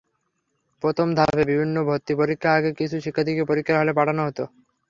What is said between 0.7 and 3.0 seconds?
প্রথম ধাপে বিভিন্ন ভর্তি পরীক্ষার আগে কিছু